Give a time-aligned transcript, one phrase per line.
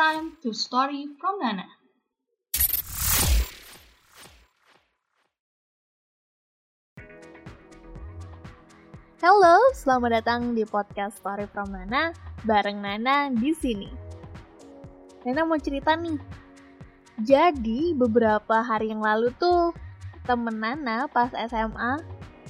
[0.00, 1.68] time to story from Nana.
[9.20, 12.16] Halo, selamat datang di podcast Story from Nana
[12.48, 13.92] bareng Nana di sini.
[15.28, 16.16] Nana mau cerita nih.
[17.20, 19.76] Jadi beberapa hari yang lalu tuh
[20.24, 22.00] temen Nana pas SMA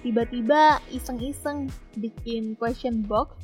[0.07, 1.67] tiba-tiba iseng-iseng
[1.99, 3.35] bikin question box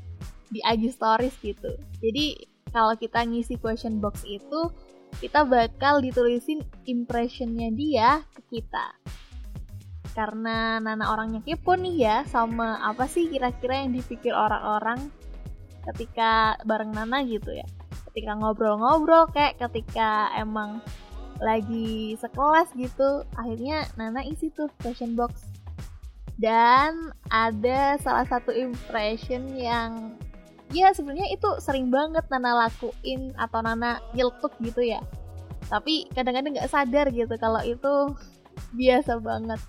[0.55, 1.75] di IG Stories gitu.
[1.99, 4.71] Jadi kalau kita ngisi question box itu
[5.17, 8.93] kita bakal ditulisin impressionnya dia ke kita.
[10.13, 15.13] Karena Nana orangnya kepo nih ya sama apa sih kira-kira yang dipikir orang-orang
[15.93, 17.69] ketika bareng Nana gitu ya.
[18.11, 20.81] Ketika ngobrol-ngobrol kayak ketika emang
[21.37, 25.45] lagi sekelas gitu akhirnya Nana isi tuh question box.
[26.37, 30.21] Dan ada salah satu impression yang
[30.75, 35.03] ya sebenarnya itu sering banget Nana lakuin atau Nana nyeletuk gitu ya.
[35.67, 38.15] Tapi kadang-kadang nggak sadar gitu kalau itu
[38.75, 39.61] biasa banget.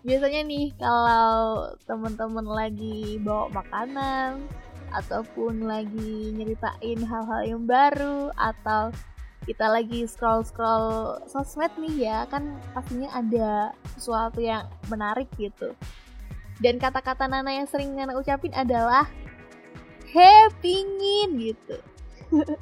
[0.00, 4.48] Biasanya nih kalau temen-temen lagi bawa makanan
[4.90, 8.90] ataupun lagi nyeritain hal-hal yang baru atau
[9.48, 15.72] kita lagi scroll-scroll sosmed nih ya kan pastinya ada sesuatu yang menarik gitu.
[16.60, 19.08] Dan kata-kata Nana yang sering Nana ucapin adalah
[20.10, 21.76] he pingin gitu.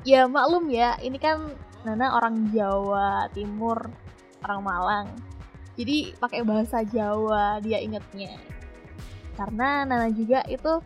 [0.00, 1.52] Ya maklum ya ini kan
[1.84, 3.92] Nana orang Jawa Timur
[4.40, 5.08] orang Malang.
[5.76, 8.40] Jadi pakai bahasa Jawa dia ingetnya.
[9.36, 10.80] Karena Nana juga itu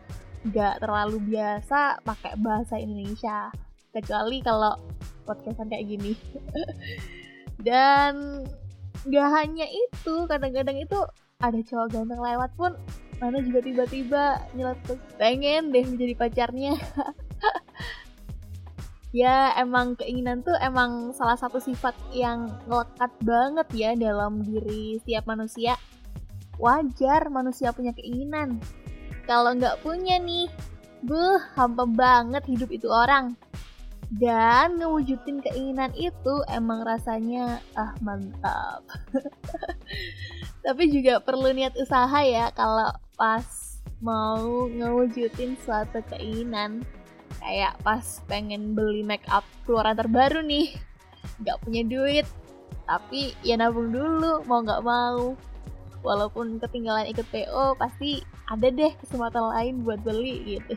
[0.51, 3.55] nggak terlalu biasa pakai bahasa Indonesia
[3.95, 4.83] kecuali kalau
[5.23, 6.13] podcastan kayak gini.
[7.67, 8.43] Dan
[9.05, 10.99] nggak hanya itu kadang-kadang itu
[11.43, 12.73] ada cowok ganteng lewat pun
[13.21, 14.25] Nana juga tiba-tiba
[14.59, 16.75] nyeletuk pengen deh menjadi pacarnya.
[19.15, 25.31] Ya emang keinginan tuh emang salah satu sifat yang ngelekat banget ya dalam diri setiap
[25.31, 25.79] manusia.
[26.59, 28.59] Wajar manusia punya keinginan.
[29.23, 30.51] Kalau nggak punya nih
[31.07, 33.39] buh hampa banget hidup itu orang
[34.21, 38.87] dan ngewujudin keinginan itu emang rasanya ah mantap.
[40.65, 43.47] Tapi juga perlu niat usaha ya kalau pas
[43.99, 46.87] mau ngewujudin suatu keinginan
[47.43, 50.71] kayak pas pengen beli make up keluaran terbaru nih
[51.43, 52.27] nggak punya duit
[52.85, 55.35] tapi ya nabung dulu mau nggak mau.
[56.05, 58.21] Walaupun ketinggalan ikut PO pasti
[58.53, 60.77] ada deh kesempatan lain buat beli gitu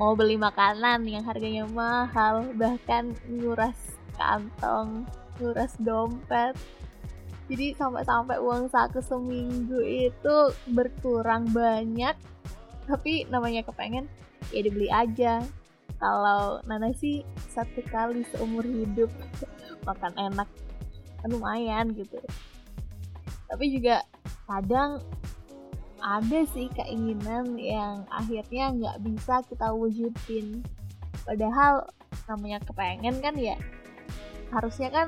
[0.00, 3.76] mau beli makanan yang harganya mahal bahkan nguras
[4.16, 5.06] kantong
[5.40, 6.54] nguras dompet.
[7.50, 10.36] Jadi sampai-sampai uang saku seminggu itu
[10.72, 12.14] berkurang banyak.
[12.88, 14.08] Tapi namanya kepengen
[14.54, 15.42] ya dibeli aja.
[15.98, 19.10] Kalau Nana sih satu kali seumur hidup
[19.88, 20.48] makan enak.
[21.20, 22.18] Kan lumayan gitu.
[23.50, 24.00] Tapi juga
[24.48, 25.02] kadang
[26.02, 30.66] ada sih keinginan yang akhirnya nggak bisa kita wujudin.
[31.22, 31.86] Padahal
[32.26, 33.54] namanya kepengen kan ya
[34.50, 35.06] harusnya kan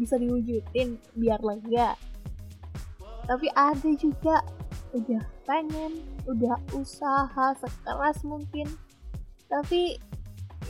[0.00, 1.94] bisa diwujudin biar lega.
[3.28, 4.40] Tapi ada juga
[4.96, 8.66] udah pengen udah usaha sekeras mungkin.
[9.46, 10.00] Tapi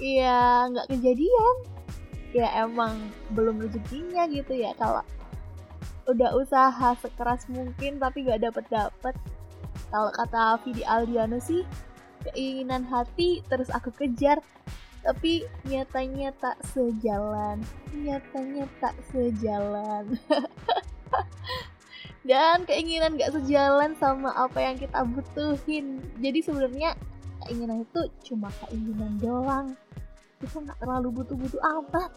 [0.02, 1.56] ya nggak kejadian.
[2.34, 2.98] Ya emang
[3.32, 4.74] belum rezekinya gitu ya.
[4.76, 5.00] Kalau
[6.06, 9.14] udah usaha sekeras mungkin tapi nggak dapet dapet
[9.90, 11.62] kalau kata Vidi Aldiano sih
[12.26, 14.42] keinginan hati terus aku kejar.
[15.06, 17.62] Tapi nyatanya tak sejalan.
[17.94, 20.02] Nyatanya tak sejalan.
[22.26, 26.02] Dan keinginan gak sejalan sama apa yang kita butuhin.
[26.18, 26.98] Jadi sebenarnya
[27.46, 29.78] keinginan itu cuma keinginan doang.
[30.42, 32.10] Kita nggak terlalu butuh-butuh amat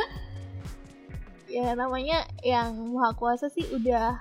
[1.50, 4.14] ya namanya yang maha kuasa sih udah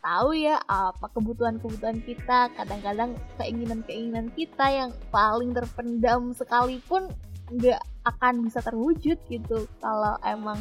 [0.00, 2.52] tahu ya apa kebutuhan-kebutuhan kita.
[2.56, 7.12] Kadang-kadang keinginan-keinginan kita yang paling terpendam sekalipun
[7.52, 10.60] nggak akan bisa terwujud gitu kalau emang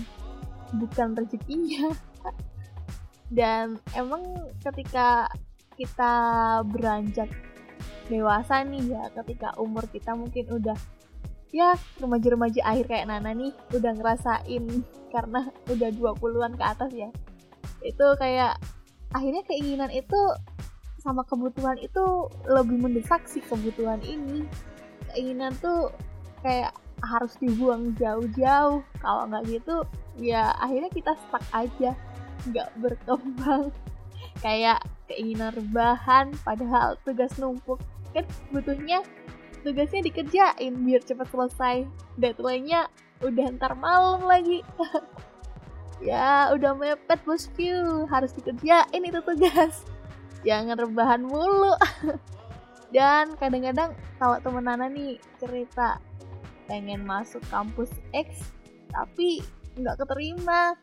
[0.76, 1.96] bukan rezekinya.
[3.38, 5.32] Dan emang ketika
[5.80, 6.14] kita
[6.70, 7.32] beranjak
[8.12, 10.76] dewasa nih ya ketika umur kita mungkin udah
[11.56, 14.84] ya remaja-remaja akhir kayak Nana nih udah ngerasain
[15.14, 17.10] karena udah 20-an ke atas ya.
[17.86, 18.58] Itu kayak
[19.14, 20.18] akhirnya keinginan itu
[20.98, 24.50] sama kebutuhan itu lebih mendesak sih kebutuhan ini.
[25.14, 25.94] Keinginan tuh
[26.42, 26.74] kayak
[27.06, 28.82] harus dibuang jauh-jauh.
[28.98, 29.86] Kalau nggak gitu
[30.18, 31.94] ya akhirnya kita stuck aja.
[32.50, 33.70] Nggak berkembang.
[34.44, 37.80] Kayak keinginan rebahan padahal tugas numpuk.
[38.12, 39.06] Kan butuhnya
[39.62, 41.88] tugasnya dikerjain biar cepat selesai.
[42.20, 42.90] Deadline-nya
[43.24, 44.62] udah ntar malam lagi.
[46.04, 49.88] Ya udah mepet bosku harus dikerjain itu tugas.
[50.44, 51.80] Jangan rebahan mulu.
[52.96, 56.04] Dan kadang-kadang kalau temen Nana nih cerita
[56.68, 58.52] pengen masuk kampus X
[58.92, 59.40] tapi
[59.80, 60.76] nggak keterima.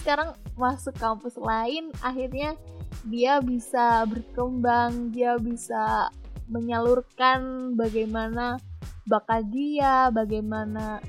[0.00, 2.56] Sekarang masuk kampus lain akhirnya
[3.04, 6.08] dia bisa berkembang dia bisa
[6.48, 8.56] menyalurkan bagaimana
[9.04, 11.04] bakat dia bagaimana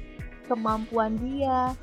[0.47, 1.73] kemampuan dia.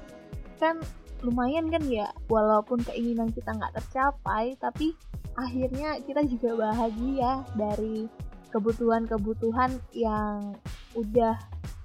[0.58, 0.80] Kan
[1.22, 4.90] lumayan kan ya walaupun keinginan kita nggak tercapai tapi
[5.38, 8.10] akhirnya kita juga bahagia dari
[8.52, 10.58] kebutuhan-kebutuhan yang
[10.92, 11.38] udah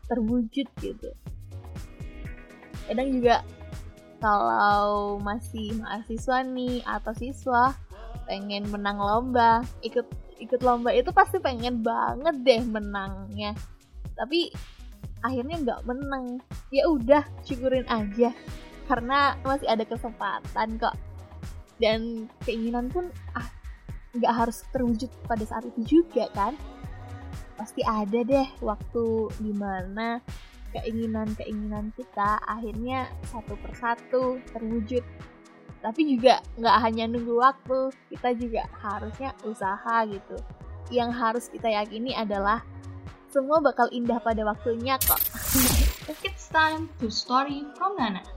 [0.10, 1.10] terwujud gitu.
[2.90, 3.46] Kadang juga
[4.18, 7.78] kalau masih mahasiswa nih atau siswa
[8.26, 10.04] pengen menang lomba ikut
[10.42, 13.56] ikut lomba itu pasti pengen banget deh menangnya.
[14.18, 14.52] Tapi
[15.22, 16.42] akhirnya nggak menang.
[16.70, 18.34] Ya udah syukurin aja.
[18.88, 20.96] Karena masih ada kesempatan kok.
[21.78, 23.48] Dan keinginan pun ah
[24.18, 26.58] nggak harus terwujud pada saat itu juga kan.
[27.58, 29.06] Pasti ada deh waktu
[29.42, 30.22] di mana
[30.76, 35.04] keinginan-keinginan kita akhirnya satu persatu terwujud.
[35.78, 40.38] Tapi juga nggak hanya nunggu waktu kita juga harusnya usaha gitu.
[40.90, 42.64] Yang harus kita yakini adalah
[43.38, 45.22] semua bakal indah pada waktunya kok
[46.26, 48.37] It's time to story from Nana.